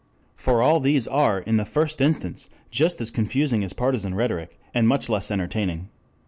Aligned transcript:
For 0.35 0.63
all 0.63 0.79
these 0.79 1.07
are 1.07 1.41
in 1.41 1.57
the 1.57 1.63
first 1.63 2.01
instance 2.01 2.49
just 2.71 3.01
as 3.01 3.11
confusing 3.11 3.63
as 3.63 3.71
partisan 3.73 4.15
rhetoric, 4.15 4.59
and 4.73 4.87
much 4.87 5.09
less 5.09 5.29
entertaining. 5.29 5.89